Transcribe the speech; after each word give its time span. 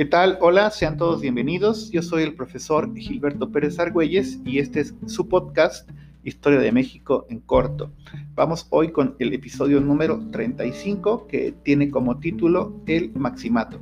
¿Qué 0.00 0.06
tal? 0.06 0.38
Hola, 0.40 0.70
sean 0.70 0.96
todos 0.96 1.20
bienvenidos. 1.20 1.90
Yo 1.90 2.00
soy 2.00 2.22
el 2.22 2.34
profesor 2.34 2.96
Gilberto 2.96 3.52
Pérez 3.52 3.78
Argüelles 3.78 4.40
y 4.46 4.58
este 4.58 4.80
es 4.80 4.94
su 5.04 5.28
podcast 5.28 5.90
Historia 6.24 6.58
de 6.58 6.72
México 6.72 7.26
en 7.28 7.40
corto. 7.40 7.90
Vamos 8.34 8.66
hoy 8.70 8.92
con 8.92 9.14
el 9.18 9.34
episodio 9.34 9.78
número 9.78 10.18
35 10.30 11.26
que 11.26 11.52
tiene 11.52 11.90
como 11.90 12.18
título 12.18 12.80
El 12.86 13.12
Maximato. 13.12 13.78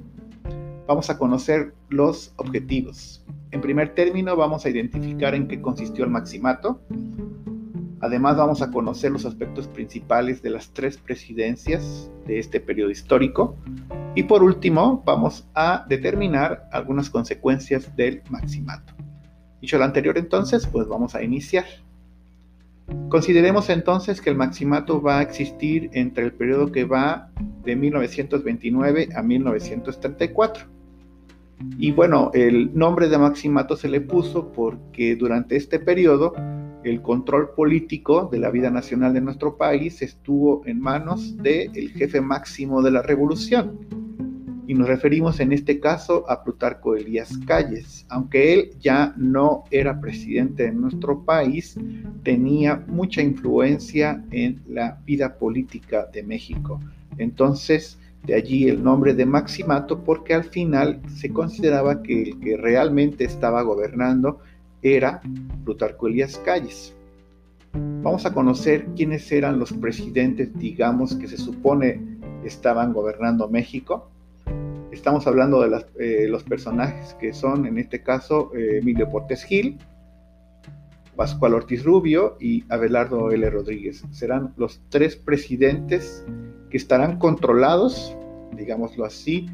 Vamos 0.89 1.09
a 1.09 1.19
conocer 1.19 1.73
los 1.89 2.33
objetivos. 2.35 3.25
En 3.53 3.61
primer 3.61 3.95
término 3.95 4.35
vamos 4.35 4.67
a 4.67 4.71
identificar 4.71 5.37
en 5.37 5.47
qué 5.47 5.63
consistió 5.63 6.05
el 6.05 6.11
Maximato. 6.11 6.81
Además 8.01 8.37
vamos 8.37 8.61
a 8.61 8.73
conocer 8.73 9.13
los 9.13 9.25
aspectos 9.25 9.69
principales 9.69 10.43
de 10.43 10.51
las 10.51 10.71
tres 10.71 10.99
presidencias 10.99 12.11
de 12.27 12.41
este 12.41 12.59
periodo 12.59 12.91
histórico 12.91 13.57
y 14.19 14.25
por 14.25 14.43
último, 14.43 15.01
vamos 15.07 15.47
a 15.55 15.87
determinar 15.89 16.69
algunas 16.73 17.09
consecuencias 17.09 17.95
del 17.95 18.21
maximato. 18.31 18.93
Dicho 19.61 19.79
lo 19.79 19.85
anterior 19.85 20.19
entonces, 20.19 20.67
pues 20.67 20.89
vamos 20.89 21.15
a 21.15 21.23
iniciar. 21.23 21.67
Consideremos 23.09 23.71
entonces 23.71 24.21
que 24.21 24.31
el 24.31 24.37
maximato 24.37 25.01
va 25.01 25.21
a 25.21 25.23
existir 25.23 25.89
entre 25.93 26.25
el 26.25 26.33
periodo 26.33 26.73
que 26.73 26.83
va 26.83 27.31
de 27.63 27.77
1929 27.77 29.11
a 29.15 29.23
1934. 29.23 30.65
Y 31.79 31.93
bueno, 31.93 32.33
el 32.35 32.77
nombre 32.77 33.09
de 33.09 33.19
maximato 33.19 33.77
se 33.77 33.89
le 33.89 34.01
puso 34.01 34.51
porque 34.51 35.15
durante 35.15 35.55
este 35.55 35.79
periodo 35.79 36.33
el 36.83 37.03
control 37.03 37.51
político 37.51 38.29
de 38.33 38.39
la 38.39 38.51
vida 38.51 38.69
nacional 38.69 39.13
de 39.13 39.21
nuestro 39.21 39.57
país 39.57 40.03
estuvo 40.03 40.67
en 40.67 40.81
manos 40.81 41.37
del 41.37 41.93
jefe 41.93 42.21
máximo 42.21 42.83
de 42.83 42.91
la 42.91 43.03
revolución, 43.03 43.98
y 44.69 44.75
nos 44.75 44.87
referimos 44.87 45.41
en 45.41 45.55
este 45.55 45.81
caso 45.81 46.27
a 46.29 46.45
Plutarco 46.45 46.95
Elías 46.95 47.39
Calles. 47.47 48.05
Aunque 48.11 48.53
él 48.53 48.71
ya 48.79 49.15
no 49.17 49.65
era 49.71 49.99
presidente 49.99 50.65
de 50.65 50.73
nuestro 50.73 51.25
país, 51.25 51.75
tenía 52.23 52.85
mucha 52.87 53.23
influencia 53.23 54.23
en 54.31 54.61
la 54.69 55.01
vida 55.07 55.39
política 55.39 56.07
de 56.13 56.23
México. 56.23 56.79
Entonces, 57.17 57.99
de 58.27 58.35
allí 58.35 58.69
el 58.69 58.85
nombre 58.85 59.15
de 59.15 59.25
Maximato, 59.25 60.05
porque 60.05 60.35
al 60.35 60.45
final 60.45 61.01
se 61.17 61.33
consideraba 61.33 62.03
que 62.03 62.25
el 62.25 62.39
que 62.39 62.59
realmente 62.59 63.25
estaba 63.25 63.63
gobernando 63.63 64.41
era 64.83 65.23
Plutarco 65.65 66.09
Elías 66.09 66.37
Calles. 66.45 66.95
Vamos 68.03 68.27
a 68.27 68.35
conocer 68.35 68.85
quiénes 68.95 69.33
eran 69.33 69.59
los 69.59 69.73
presidentes, 69.73 70.53
digamos, 70.59 71.15
que 71.15 71.27
se 71.27 71.39
supone 71.39 72.19
estaban 72.45 72.93
gobernando 72.93 73.49
México. 73.49 74.11
Estamos 74.99 75.29
hablando 75.29 75.61
de 75.61 75.85
eh, 76.01 76.27
los 76.29 76.43
personajes 76.43 77.15
que 77.21 77.33
son, 77.33 77.67
en 77.67 77.79
este 77.79 78.03
caso, 78.03 78.51
eh, 78.53 78.79
Emilio 78.79 79.09
Portes 79.09 79.45
Gil, 79.45 79.79
Pascual 81.15 81.55
Ortiz 81.55 81.85
Rubio 81.85 82.37
y 82.41 82.65
Abelardo 82.69 83.31
L. 83.31 83.49
Rodríguez. 83.49 84.03
Serán 84.11 84.53
los 84.57 84.83
tres 84.89 85.15
presidentes 85.15 86.27
que 86.69 86.77
estarán 86.77 87.21
controlados, 87.21 88.17
digámoslo 88.57 89.05
así, 89.05 89.47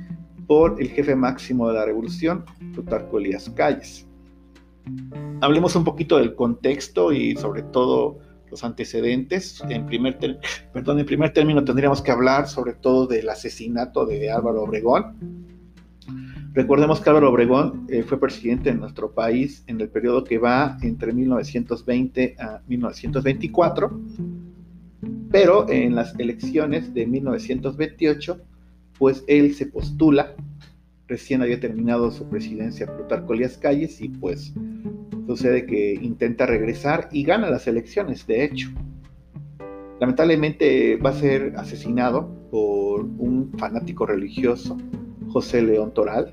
por 0.47 0.81
el 0.81 0.89
jefe 0.89 1.15
máximo 1.15 1.69
de 1.69 1.75
la 1.75 1.84
revolución, 1.84 2.47
Plutarco 2.72 3.19
Elías 3.19 3.50
Calles. 3.50 4.09
Hablemos 5.42 5.77
un 5.77 5.84
poquito 5.84 6.17
del 6.17 6.34
contexto 6.34 7.12
y 7.12 7.37
sobre 7.37 7.62
todo 7.65 8.19
los 8.55 8.62
antecedentes. 8.62 9.60
En 9.69 9.84
primer, 9.84 10.16
perdón, 10.72 11.00
en 11.00 11.06
primer 11.06 11.33
término 11.33 11.64
tendríamos 11.64 12.00
que 12.00 12.12
hablar 12.12 12.47
sobre 12.48 12.74
todo 12.74 13.08
del 13.08 13.28
asesinato 13.28 14.06
de 14.06 14.30
Álvaro 14.30 14.62
Obregón. 14.62 15.16
Recordemos 16.53 17.00
que 17.00 17.10
Álvaro 17.10 17.31
Obregón 17.31 17.84
eh, 17.88 18.04
fue 18.04 18.20
presidente 18.20 18.70
de 18.70 18.76
nuestro 18.76 19.10
país 19.10 19.64
en 19.66 19.81
el 19.81 19.88
periodo 19.88 20.22
que 20.22 20.38
va 20.38 20.78
entre 20.82 21.12
1920 21.12 22.37
a 22.38 22.60
1924, 22.69 24.00
pero 25.32 25.69
en 25.69 25.97
las 25.97 26.14
elecciones 26.20 26.94
de 26.94 27.09
1928, 27.09 28.41
pues 28.97 29.25
él 29.26 29.53
se 29.56 29.66
postula, 29.66 30.32
recién 31.09 31.43
había 31.43 31.59
terminado 31.59 32.12
su 32.12 32.28
presidencia 32.28 32.87
Plutarco 32.87 33.34
Elías 33.34 33.56
Calles 33.56 34.00
y 34.00 34.10
pues 34.10 34.54
sucede 35.27 35.67
que 35.67 35.95
intenta 35.95 36.47
regresar 36.47 37.09
y 37.12 37.25
gana 37.25 37.51
las 37.51 37.67
elecciones, 37.67 38.27
de 38.27 38.45
hecho. 38.45 38.71
Lamentablemente 40.01 40.97
va 40.97 41.11
a 41.11 41.15
ser 41.15 41.55
asesinado 41.57 42.29
por 42.51 43.03
un 43.03 43.53
fanático 43.59 44.07
religioso, 44.07 44.77
José 45.29 45.62
León 45.62 45.93
Toral. 45.95 46.33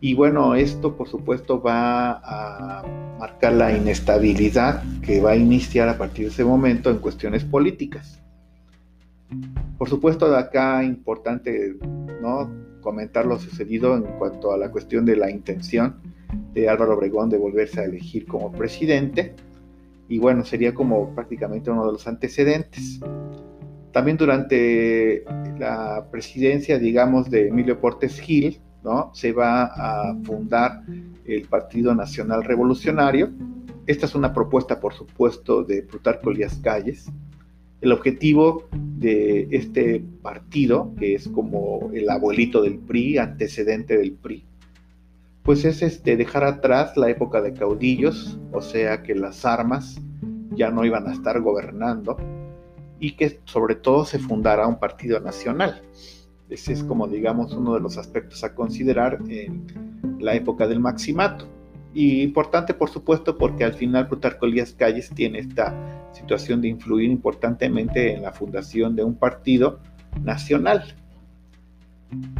Y 0.00 0.14
bueno, 0.14 0.54
esto 0.54 0.96
por 0.96 1.08
supuesto 1.08 1.60
va 1.60 2.20
a 2.24 2.82
marcar 3.18 3.52
la 3.52 3.76
inestabilidad 3.76 4.82
que 5.02 5.20
va 5.20 5.32
a 5.32 5.36
iniciar 5.36 5.88
a 5.90 5.98
partir 5.98 6.24
de 6.24 6.30
ese 6.30 6.44
momento 6.44 6.90
en 6.90 6.98
cuestiones 6.98 7.44
políticas. 7.44 8.20
Por 9.76 9.88
supuesto, 9.88 10.30
de 10.30 10.38
acá 10.38 10.82
importante 10.82 11.76
¿no? 12.22 12.50
comentar 12.80 13.26
lo 13.26 13.38
sucedido 13.38 13.96
en 13.96 14.04
cuanto 14.18 14.52
a 14.52 14.56
la 14.56 14.70
cuestión 14.70 15.04
de 15.04 15.16
la 15.16 15.30
intención 15.30 15.96
de 16.52 16.68
Álvaro 16.68 16.94
Obregón 16.94 17.30
de 17.30 17.38
volverse 17.38 17.80
a 17.80 17.84
elegir 17.84 18.26
como 18.26 18.52
presidente. 18.52 19.34
Y 20.08 20.18
bueno, 20.18 20.44
sería 20.44 20.74
como 20.74 21.14
prácticamente 21.14 21.70
uno 21.70 21.86
de 21.86 21.92
los 21.92 22.06
antecedentes. 22.06 23.00
También 23.92 24.16
durante 24.16 25.24
la 25.58 26.06
presidencia, 26.10 26.78
digamos, 26.78 27.30
de 27.30 27.48
Emilio 27.48 27.80
Portes 27.80 28.20
Gil, 28.20 28.60
¿no? 28.82 29.10
se 29.14 29.32
va 29.32 29.64
a 29.64 30.16
fundar 30.24 30.82
el 31.24 31.42
Partido 31.42 31.94
Nacional 31.94 32.44
Revolucionario. 32.44 33.30
Esta 33.86 34.06
es 34.06 34.14
una 34.14 34.32
propuesta, 34.32 34.80
por 34.80 34.94
supuesto, 34.94 35.64
de 35.64 35.82
Plutarco 35.82 36.30
Elías 36.30 36.58
Calles. 36.62 37.10
El 37.80 37.92
objetivo 37.92 38.68
de 38.72 39.48
este 39.50 40.04
partido, 40.22 40.92
que 40.98 41.14
es 41.14 41.28
como 41.28 41.90
el 41.94 42.08
abuelito 42.10 42.62
del 42.62 42.78
PRI, 42.78 43.18
antecedente 43.18 43.96
del 43.96 44.12
PRI, 44.12 44.44
pues 45.42 45.64
es 45.64 45.82
este, 45.82 46.16
dejar 46.16 46.44
atrás 46.44 46.96
la 46.96 47.08
época 47.08 47.40
de 47.40 47.52
caudillos, 47.52 48.38
o 48.52 48.60
sea 48.60 49.02
que 49.02 49.14
las 49.14 49.44
armas 49.44 50.00
ya 50.52 50.70
no 50.70 50.84
iban 50.84 51.06
a 51.08 51.12
estar 51.12 51.40
gobernando 51.40 52.16
y 52.98 53.12
que 53.12 53.40
sobre 53.44 53.74
todo 53.74 54.04
se 54.04 54.18
fundara 54.18 54.66
un 54.66 54.78
partido 54.78 55.20
nacional. 55.20 55.82
Ese 56.50 56.72
es 56.72 56.82
como 56.84 57.08
digamos 57.08 57.54
uno 57.54 57.74
de 57.74 57.80
los 57.80 57.96
aspectos 57.96 58.44
a 58.44 58.54
considerar 58.54 59.18
en 59.28 59.66
la 60.18 60.34
época 60.34 60.66
del 60.66 60.80
maximato. 60.80 61.46
Y 61.94 62.22
importante 62.22 62.74
por 62.74 62.90
supuesto 62.90 63.38
porque 63.38 63.64
al 63.64 63.74
final 63.74 64.08
Plutarco 64.08 64.46
Elías 64.46 64.72
Calles 64.72 65.10
tiene 65.10 65.38
esta 65.38 65.74
situación 66.12 66.60
de 66.60 66.68
influir 66.68 67.10
importantemente 67.10 68.12
en 68.12 68.22
la 68.22 68.32
fundación 68.32 68.94
de 68.94 69.04
un 69.04 69.14
partido 69.14 69.80
nacional 70.22 70.94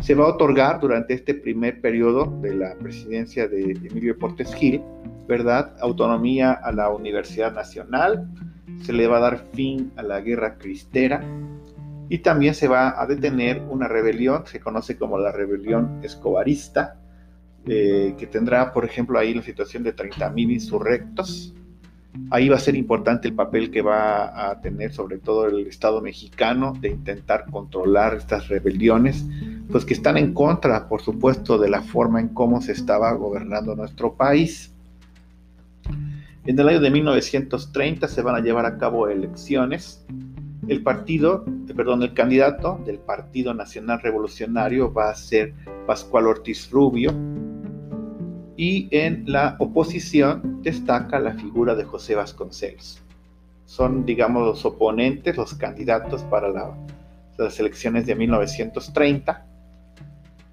se 0.01 0.15
va 0.15 0.25
a 0.25 0.29
otorgar 0.29 0.81
durante 0.81 1.15
este 1.15 1.35
primer 1.35 1.81
periodo 1.81 2.27
de 2.41 2.55
la 2.55 2.75
presidencia 2.75 3.47
de 3.49 3.73
Emilio 3.73 4.19
Portes 4.19 4.55
Gil, 4.55 4.83
¿verdad? 5.29 5.77
Autonomía 5.81 6.53
a 6.53 6.73
la 6.73 6.91
Universidad 6.91 7.53
Nacional, 7.53 8.29
se 8.83 8.93
le 8.93 9.07
va 9.07 9.19
a 9.19 9.21
dar 9.21 9.45
fin 9.53 9.93
a 9.97 10.03
la 10.03 10.21
guerra 10.21 10.57
cristera 10.57 11.23
y 12.09 12.19
también 12.19 12.55
se 12.55 12.67
va 12.67 13.01
a 13.01 13.07
detener 13.07 13.63
una 13.69 13.87
rebelión, 13.87 14.45
se 14.47 14.59
conoce 14.59 14.97
como 14.97 15.19
la 15.19 15.31
rebelión 15.31 16.01
escobarista, 16.03 16.97
eh, 17.67 18.15
que 18.19 18.27
tendrá, 18.27 18.73
por 18.73 18.85
ejemplo, 18.85 19.19
ahí 19.19 19.35
la 19.35 19.43
situación 19.43 19.85
de 19.85 19.95
30.000 19.95 20.51
insurrectos. 20.51 21.55
Ahí 22.31 22.49
va 22.49 22.57
a 22.57 22.61
ser 22.61 22.75
importante 22.75 23.29
el 23.29 23.35
papel 23.35 23.71
que 23.71 23.83
va 23.83 24.51
a 24.51 24.61
tener 24.61 24.93
sobre 24.93 25.19
todo 25.19 25.47
el 25.47 25.69
Estado 25.69 26.01
mexicano 26.01 26.73
de 26.81 26.89
intentar 26.89 27.45
controlar 27.49 28.15
estas 28.15 28.49
rebeliones 28.49 29.25
pues 29.71 29.85
que 29.85 29.95
están 29.95 30.17
en 30.17 30.35
contra, 30.35 30.89
por 30.89 31.01
supuesto, 31.01 31.59
de 31.59 31.71
la 31.71 31.83
forma 31.83 32.21
en 32.21 32.29
cómo 32.29 32.61
se 32.61 32.73
estaba 32.73 33.13
gobernando 33.13 33.77
nuestro 33.77 34.15
país. 34.15 34.73
En 36.45 36.59
el 36.59 36.69
año 36.69 36.81
de 36.81 36.91
1930 36.91 38.09
se 38.09 38.23
van 38.23 38.35
a 38.35 38.41
llevar 38.41 38.67
a 38.67 38.79
cabo 38.79 39.09
elecciones. 39.09 40.05
El 40.67 40.83
partido, 40.83 41.45
eh, 41.69 41.75
perdón, 41.75 42.03
el 42.03 42.15
candidato 42.15 42.81
del 42.85 42.99
Partido 42.99 43.55
Nacional 43.55 44.01
Revolucionario 44.01 44.93
va 44.93 45.11
a 45.11 45.15
ser 45.15 45.55
Pascual 45.87 46.27
Ortiz 46.27 46.71
Rubio. 46.71 47.13
Y 48.57 48.89
en 48.91 49.25
la 49.27 49.57
oposición 49.59 50.61
destaca 50.63 51.19
la 51.19 51.33
figura 51.35 51.75
de 51.75 51.85
José 51.85 52.15
Vasconcelos. 52.15 53.01
Son, 53.67 54.05
digamos, 54.05 54.45
los 54.45 54.65
oponentes, 54.65 55.37
los 55.37 55.55
candidatos 55.55 56.23
para 56.25 56.49
las 57.39 57.61
elecciones 57.61 58.05
de 58.07 58.17
1930 58.17 59.50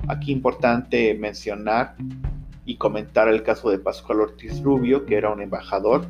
Aquí 0.07 0.31
importante 0.31 1.13
mencionar 1.15 1.95
y 2.65 2.75
comentar 2.75 3.27
el 3.27 3.43
caso 3.43 3.69
de 3.69 3.79
Pascual 3.79 4.21
Ortiz 4.21 4.61
Rubio, 4.61 5.05
que 5.05 5.15
era 5.15 5.31
un 5.31 5.41
embajador, 5.41 6.05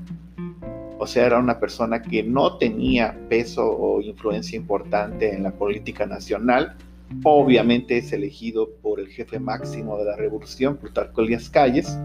o 1.00 1.06
sea, 1.06 1.26
era 1.26 1.40
una 1.40 1.60
persona 1.60 2.02
que 2.02 2.24
no 2.24 2.58
tenía 2.58 3.18
peso 3.30 3.70
o 3.70 4.02
influencia 4.02 4.58
importante 4.58 5.34
en 5.34 5.44
la 5.44 5.52
política 5.52 6.06
nacional, 6.06 6.76
obviamente 7.24 7.98
es 8.00 8.12
elegido 8.12 8.70
por 8.82 9.00
el 9.00 9.08
jefe 9.08 9.40
máximo 9.40 9.98
de 9.98 10.06
la 10.06 10.16
revolución, 10.16 10.78
Plutarco 10.78 11.22
Elías 11.22 11.50
Calles, 11.50 11.98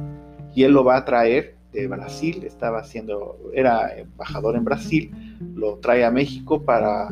y 0.55 0.64
él 0.64 0.73
lo 0.73 0.84
va 0.84 0.99
a 0.99 1.05
traer 1.05 1.56
de 1.73 1.88
Brasil, 1.88 2.44
estaba 2.44 2.81
haciendo, 2.81 3.38
era 3.55 3.96
embajador 3.96 4.56
en 4.56 4.64
Brasil, 4.64 5.11
lo 5.55 5.76
trae 5.79 6.05
a 6.05 6.11
México 6.11 6.62
para, 6.62 7.08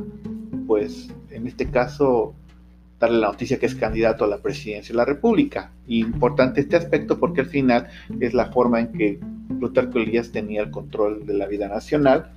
pues, 0.67 1.09
en 1.31 1.47
este 1.47 1.71
caso, 1.71 2.35
darle 3.01 3.19
la 3.19 3.29
noticia 3.29 3.59
que 3.59 3.67
es 3.67 3.75
candidato 3.75 4.25
a 4.25 4.29
la 4.29 4.39
presidencia 4.39 4.93
de 4.93 4.99
la 4.99 5.07
República. 5.07 5.73
importante 5.89 6.61
este 6.61 6.77
aspecto 6.77 7.19
porque 7.19 7.41
al 7.41 7.47
final 7.47 7.89
es 8.21 8.35
la 8.35 8.53
forma 8.53 8.79
en 8.79 8.93
que 8.93 9.19
Plutarco 9.59 9.99
Elías 9.99 10.31
tenía 10.31 10.61
el 10.63 10.71
control 10.71 11.27
de 11.27 11.35
la 11.35 11.47
vida 11.47 11.67
nacional. 11.67 12.31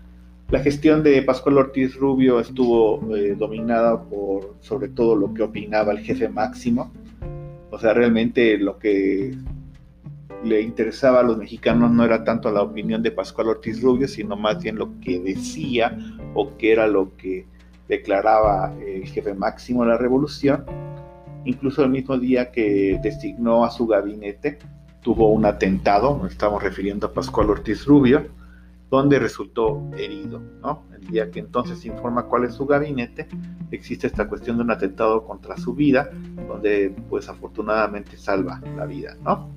La 0.50 0.60
gestión 0.60 1.04
de 1.04 1.21
Pascual 1.21 1.57
Ortiz 1.57 1.95
Rubio 1.95 2.39
estuvo 2.39 3.15
eh, 3.15 3.36
dominada 3.38 4.04
por 4.04 4.56
sobre 4.62 4.88
todo 4.88 5.15
lo 5.15 5.33
que 5.33 5.44
opinaba 5.44 5.92
el 5.92 6.00
jefe 6.00 6.30
máximo. 6.30 6.92
O 7.69 7.77
sea, 7.77 7.94
realmente 7.94 8.57
lo 8.57 8.80
que 8.80 9.36
le 10.44 10.62
interesaba 10.62 11.21
a 11.21 11.24
los 11.24 11.38
mexicanos 11.38 11.92
no 11.92 12.06
era 12.06 12.24
tanto 12.24 12.51
la 12.51 12.62
opinión 12.62 13.01
de 13.01 13.12
Pascual 13.12 13.48
Ortiz 13.48 13.81
Rubio, 13.81 14.07
sino 14.07 14.36
más 14.36 14.62
bien 14.62 14.77
lo 14.77 15.00
que 15.00 15.19
decía 15.19 15.98
o 16.33 16.56
que 16.57 16.71
era 16.71 16.88
lo 16.88 17.15
que 17.18 17.45
declaraba 17.88 18.74
el 18.86 19.06
jefe 19.06 19.34
máximo 19.34 19.84
de 19.84 19.90
la 19.90 19.98
revolución. 19.98 20.66
Incluso 21.46 21.84
el 21.84 21.90
mismo 21.90 22.18
día 22.18 22.52
que 22.52 23.00
designó 23.04 23.66
a 23.66 23.72
su 23.72 23.86
gabinete, 23.88 24.60
tuvo 25.02 25.32
un 25.32 25.46
atentado, 25.46 26.18
nos 26.18 26.32
estamos 26.32 26.64
refiriendo 26.64 27.08
a 27.08 27.14
Pascual 27.14 27.50
Ortiz 27.50 27.86
Rubio, 27.86 28.26
donde 28.90 29.20
resultó 29.20 29.84
herido. 29.98 30.42
¿no? 30.62 30.84
El 30.94 31.08
día 31.08 31.30
que 31.30 31.40
entonces 31.40 31.86
informa 31.86 32.24
cuál 32.24 32.46
es 32.46 32.54
su 32.54 32.66
gabinete, 32.66 33.28
existe 33.72 34.08
esta 34.08 34.28
cuestión 34.28 34.58
de 34.58 34.64
un 34.64 34.72
atentado 34.72 35.26
contra 35.26 35.58
su 35.58 35.74
vida, 35.74 36.10
donde 36.48 36.96
pues 37.10 37.28
afortunadamente 37.28 38.18
salva 38.18 38.62
la 38.78 38.86
vida. 38.86 39.18
¿no? 39.24 39.50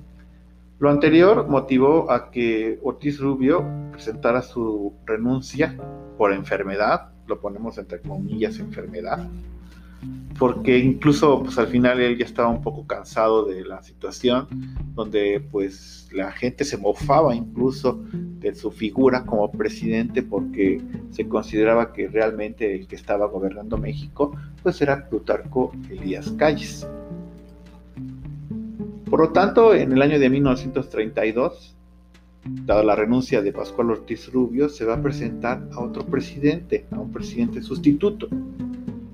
Lo 0.79 0.89
anterior 0.89 1.47
motivó 1.47 2.11
a 2.11 2.29
que 2.29 2.79
Ortiz 2.83 3.19
Rubio 3.19 3.65
presentara 3.91 4.41
su 4.41 4.93
renuncia 5.05 5.75
por 6.17 6.33
enfermedad, 6.33 7.09
lo 7.27 7.39
ponemos 7.39 7.77
entre 7.77 8.01
comillas 8.01 8.59
enfermedad, 8.59 9.27
porque 10.37 10.77
incluso 10.77 11.43
pues 11.43 11.57
al 11.57 11.67
final 11.67 11.99
él 11.99 12.17
ya 12.17 12.25
estaba 12.25 12.49
un 12.49 12.61
poco 12.61 12.85
cansado 12.85 13.45
de 13.45 13.65
la 13.65 13.81
situación, 13.81 14.47
donde 14.93 15.45
pues 15.51 16.09
la 16.11 16.31
gente 16.31 16.63
se 16.63 16.77
mofaba 16.77 17.35
incluso 17.35 18.03
de 18.11 18.53
su 18.55 18.71
figura 18.71 19.25
como 19.25 19.51
presidente 19.51 20.23
porque 20.23 20.81
se 21.11 21.27
consideraba 21.27 21.91
que 21.91 22.07
realmente 22.07 22.75
el 22.75 22.87
que 22.87 22.95
estaba 22.95 23.25
gobernando 23.27 23.77
México 23.77 24.35
pues 24.61 24.81
era 24.81 25.09
Plutarco 25.09 25.71
Elías 25.89 26.29
Calles. 26.31 26.87
Por 29.09 29.21
lo 29.21 29.29
tanto, 29.29 29.73
en 29.73 29.93
el 29.93 30.01
año 30.01 30.19
de 30.19 30.29
1932, 30.29 31.76
dada 32.43 32.83
la 32.83 32.95
renuncia 32.95 33.41
de 33.41 33.51
Pascual 33.51 33.91
Ortiz 33.91 34.31
Rubio, 34.31 34.69
se 34.69 34.85
va 34.85 34.95
a 34.95 35.01
presentar 35.01 35.67
a 35.73 35.79
otro 35.79 36.05
presidente, 36.05 36.85
a 36.91 36.99
un 36.99 37.11
presidente 37.11 37.61
sustituto. 37.61 38.27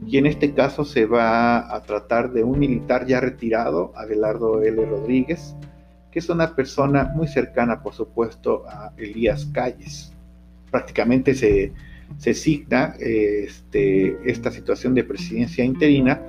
Y 0.05 0.17
en 0.17 0.25
este 0.25 0.53
caso 0.53 0.85
se 0.85 1.05
va 1.05 1.73
a 1.73 1.81
tratar 1.83 2.31
de 2.33 2.43
un 2.43 2.59
militar 2.59 3.07
ya 3.07 3.19
retirado, 3.19 3.91
Abelardo 3.95 4.61
L. 4.61 4.85
Rodríguez, 4.85 5.55
que 6.11 6.19
es 6.19 6.29
una 6.29 6.55
persona 6.55 7.11
muy 7.15 7.27
cercana, 7.27 7.81
por 7.81 7.93
supuesto, 7.93 8.63
a 8.67 8.93
Elías 8.97 9.45
Calles. 9.47 10.13
Prácticamente 10.69 11.33
se, 11.33 11.73
se 12.17 12.33
signa 12.33 12.95
este, 12.99 14.17
esta 14.29 14.51
situación 14.51 14.93
de 14.93 15.03
presidencia 15.03 15.63
interina 15.63 16.21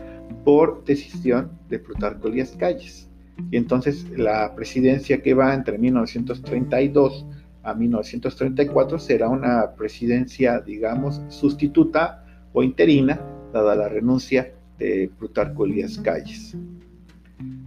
por 0.45 0.85
decisión 0.85 1.51
de 1.69 1.79
Plutarco 1.79 2.29
Elías 2.29 2.55
Calles. 2.59 3.09
Y 3.51 3.57
entonces 3.57 4.07
la 4.17 4.55
presidencia 4.55 5.23
que 5.23 5.35
va 5.35 5.55
entre 5.55 5.79
1932 5.79 7.27
a 7.63 7.75
1934 7.75 8.99
será 8.99 9.29
una 9.29 9.75
presidencia, 9.75 10.61
digamos, 10.61 11.23
sustituta 11.29 12.25
o 12.53 12.63
interina, 12.63 13.21
dada 13.53 13.75
la 13.75 13.89
renuncia 13.89 14.53
de 14.79 15.11
Plutarco 15.19 15.65
Elías 15.65 15.99
Calles. 15.99 16.57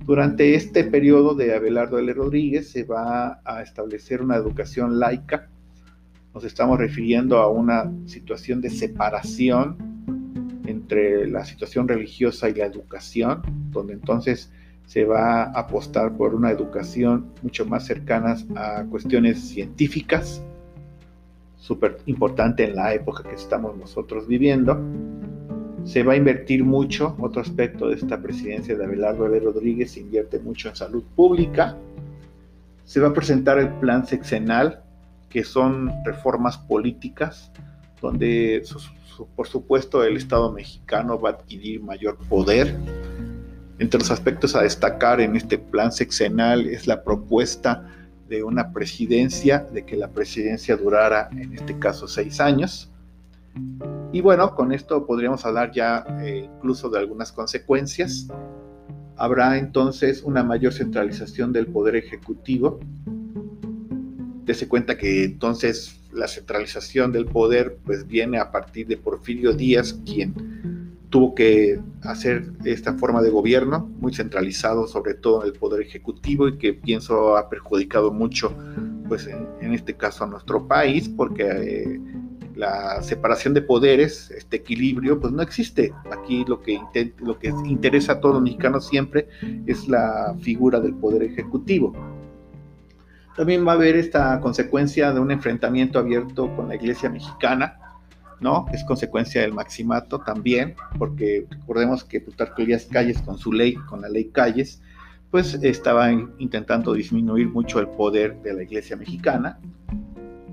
Durante 0.06 0.56
este 0.56 0.86
periodo 0.86 1.36
de 1.36 1.54
Abelardo 1.54 2.00
L. 2.00 2.14
Rodríguez 2.14 2.70
se 2.70 2.84
va 2.84 3.42
a 3.44 3.62
establecer 3.62 4.22
una 4.22 4.38
educación 4.38 5.00
laica. 5.00 5.50
Nos 6.34 6.46
estamos 6.46 6.78
refiriendo 6.78 7.40
a 7.40 7.50
una 7.50 7.92
situación 8.06 8.62
de 8.62 8.70
separación 8.70 9.76
entre 10.66 11.28
la 11.28 11.44
situación 11.44 11.88
religiosa 11.88 12.50
y 12.50 12.54
la 12.54 12.66
educación, 12.66 13.42
donde 13.72 13.94
entonces 13.94 14.52
se 14.88 15.04
va 15.04 15.44
a 15.44 15.60
apostar 15.60 16.16
por 16.16 16.34
una 16.34 16.50
educación 16.50 17.34
mucho 17.44 17.66
más 17.66 17.86
cercana 17.86 18.38
a 18.56 18.86
cuestiones 18.86 19.42
científicas, 19.50 20.42
súper 21.58 21.98
importante 22.06 22.64
en 22.64 22.76
la 22.78 22.94
época 22.94 23.24
que 23.24 23.36
estamos 23.36 23.78
nosotros 23.78 24.28
viviendo. 24.28 24.80
Se 25.84 26.04
va 26.04 26.14
a 26.14 26.16
invertir 26.16 26.64
mucho, 26.64 27.18
otro 27.20 27.42
aspecto 27.42 27.90
de 27.90 27.96
esta 27.96 28.22
presidencia 28.22 28.78
de 28.78 28.86
Abelardo 28.86 29.26
L. 29.26 29.40
Rodríguez, 29.42 29.92
se 29.92 30.00
invierte 30.00 30.40
mucho 30.40 30.70
en 30.70 30.76
salud 30.78 31.04
pública. 31.16 31.78
Se 32.86 33.02
va 33.02 33.10
a 33.10 33.14
presentar 33.14 33.60
el 33.60 33.70
plan 33.80 34.08
sexenal, 34.08 34.84
que 35.30 35.44
son 35.44 35.92
reformas 36.06 36.58
políticas, 36.58 37.52
donde 38.02 38.64
por 39.36 39.48
supuesto 39.48 40.04
el 40.04 40.16
Estado 40.16 40.50
mexicano 40.54 41.20
va 41.20 41.32
a 41.32 41.34
adquirir 41.34 41.84
mayor 41.84 42.18
poder 42.30 42.74
entre 43.80 44.00
los 44.00 44.12
aspectos 44.12 44.56
a 44.56 44.64
destacar 44.64 45.22
en 45.22 45.36
este 45.36 45.58
plan 45.58 45.92
sexenal 45.92 46.66
es 46.68 46.88
la 46.88 47.04
propuesta 47.04 47.88
de 48.28 48.44
una 48.44 48.74
presidencia, 48.74 49.60
de 49.72 49.86
que 49.86 49.96
la 49.96 50.10
presidencia 50.10 50.76
durara 50.76 51.30
en 51.32 51.54
este 51.54 51.78
caso 51.78 52.08
seis 52.08 52.40
años. 52.40 52.92
Y 54.12 54.22
bueno, 54.22 54.56
con 54.56 54.72
esto 54.72 55.06
podríamos 55.06 55.46
hablar 55.46 55.72
ya 55.72 56.06
eh, 56.22 56.50
incluso 56.54 56.90
de 56.90 57.00
algunas 57.00 57.32
consecuencias. 57.32 58.28
Habrá 59.16 59.58
entonces 59.58 60.24
una 60.24 60.44
mayor 60.44 60.74
centralización 60.74 61.54
del 61.54 61.68
poder 61.68 61.96
ejecutivo. 61.96 62.80
Dese 64.46 64.68
cuenta 64.68 64.98
que 64.98 65.24
entonces 65.24 66.00
la 66.12 66.28
centralización 66.28 67.12
del 67.12 67.26
poder 67.26 67.78
pues 67.86 68.08
viene 68.08 68.40
a 68.40 68.52
partir 68.52 68.88
de 68.88 68.98
Porfirio 68.98 69.54
Díaz, 69.54 69.94
quien 70.06 70.34
tuvo 71.10 71.36
que 71.36 71.80
hacer 72.02 72.52
esta 72.66 72.94
forma 72.94 73.22
de 73.22 73.30
gobierno 73.30 73.90
muy 74.00 74.14
centralizado 74.14 74.88
sobre 74.88 75.14
todo 75.14 75.42
en 75.42 75.48
el 75.48 75.54
poder 75.54 75.82
ejecutivo 75.82 76.48
y 76.48 76.58
que 76.58 76.74
pienso 76.74 77.38
ha 77.38 77.50
perjudicado 77.50 78.12
mucho 78.12 78.54
pues 79.08 79.28
en, 79.28 79.74
este 79.74 79.96
caso 79.96 80.26
a 80.26 80.28
nuestro 80.28 80.68
país 80.68 81.08
porque 81.08 81.44
eh, 81.46 82.02
la 82.58 83.02
separación 83.04 83.54
de 83.54 83.62
poderes, 83.62 84.32
este 84.32 84.58
equilibrio, 84.58 85.20
pues 85.20 85.32
no 85.32 85.44
existe. 85.44 85.94
Aquí 86.12 86.44
lo 86.48 86.60
que, 86.62 86.82
lo 87.20 87.38
que 87.38 87.50
interesa 87.66 88.14
a 88.14 88.20
todos 88.20 88.36
los 88.36 88.44
mexicanos 88.44 88.88
siempre 88.88 89.30
es 89.68 89.88
la 89.88 90.36
figura 90.42 90.80
del 90.80 90.96
poder 90.96 91.24
ejecutivo. 91.24 91.94
También 93.36 93.66
va 93.66 93.74
a 93.74 93.76
haber 93.76 93.96
esta 93.96 94.40
consecuencia 94.42 95.14
de 95.14 95.20
un 95.20 95.32
enfrentamiento 95.32 96.00
abierto 96.00 96.54
con 96.56 96.70
la 96.70 96.76
iglesia 96.76 97.10
mexicana, 97.10 97.78
¿no? 98.40 98.66
Es 98.74 98.84
consecuencia 98.84 99.42
del 99.42 99.54
maximato 99.54 100.20
también, 100.20 100.76
porque 100.98 101.46
recordemos 101.50 102.04
que 102.04 102.22
Plutarco 102.22 102.62
Elías 102.62 102.88
Calles 102.92 103.22
con 103.22 103.38
su 103.38 103.52
ley, 103.52 103.76
con 103.76 104.02
la 104.02 104.10
ley 104.10 104.26
Calles, 104.26 104.82
pues 105.32 105.56
estaba 105.56 106.12
intentando 106.12 106.94
disminuir 106.94 107.50
mucho 107.50 107.80
el 107.80 107.88
poder 107.88 108.42
de 108.42 108.54
la 108.54 108.64
iglesia 108.64 108.96
mexicana. 108.96 109.60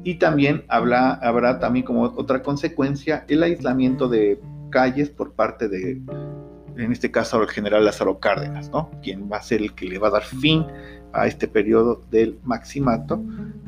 Y 0.03 0.17
también 0.17 0.65
habrá, 0.69 1.15
habrá 1.15 1.59
también 1.59 1.85
como 1.85 2.03
otra 2.03 2.43
consecuencia 2.43 3.25
el 3.29 3.43
aislamiento 3.43 4.09
de 4.09 4.39
Calles 4.71 5.09
por 5.09 5.33
parte 5.33 5.69
de, 5.69 6.03
en 6.77 6.93
este 6.93 7.11
caso, 7.11 7.41
el 7.41 7.49
general 7.49 7.85
Lázaro 7.85 8.19
Cárdenas, 8.19 8.71
¿no? 8.71 8.91
Quien 9.03 9.31
va 9.31 9.39
a 9.39 9.43
ser 9.43 9.63
el 9.63 9.75
que 9.75 9.87
le 9.87 9.99
va 9.99 10.09
a 10.09 10.13
dar 10.13 10.25
fin 10.25 10.67
a 11.13 11.27
este 11.27 11.47
periodo 11.47 12.03
del 12.11 12.39
maximato, 12.45 13.23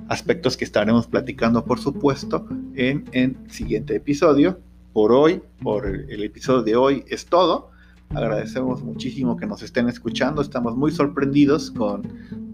aspectos 0.09 0.57
que 0.57 0.65
estaremos 0.65 1.07
platicando 1.07 1.65
por 1.65 1.79
supuesto 1.79 2.47
en 2.75 3.05
el 3.13 3.37
siguiente 3.49 3.97
episodio. 3.97 4.59
Por 4.93 5.13
hoy, 5.13 5.43
por 5.63 5.87
el 5.87 6.23
episodio 6.23 6.63
de 6.63 6.77
hoy 6.77 7.05
es 7.09 7.27
todo. 7.27 7.71
Agradecemos 8.11 8.83
muchísimo 8.83 9.37
que 9.37 9.47
nos 9.47 9.63
estén 9.63 9.89
escuchando, 9.89 10.41
estamos 10.41 10.77
muy 10.77 10.93
sorprendidos 10.93 11.71
con 11.73 12.03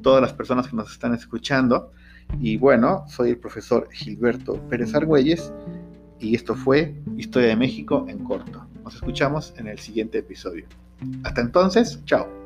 todas 0.03 0.23
las 0.23 0.33
personas 0.33 0.69
que 0.69 0.77
nos 0.77 0.91
están 0.91 1.15
escuchando. 1.15 1.93
Y 2.41 2.57
bueno, 2.57 3.05
soy 3.09 3.31
el 3.31 3.39
profesor 3.39 3.89
Gilberto 3.93 4.55
Pérez 4.69 4.95
Argüelles 4.95 5.53
y 6.19 6.35
esto 6.35 6.55
fue 6.55 6.95
Historia 7.17 7.49
de 7.49 7.57
México 7.57 8.07
en 8.09 8.19
corto. 8.25 8.67
Nos 8.83 8.95
escuchamos 8.95 9.53
en 9.59 9.69
el 9.69 9.79
siguiente 9.79 10.19
episodio. 10.19 10.65
Hasta 11.25 11.41
entonces, 11.41 12.03
chao. 12.07 12.42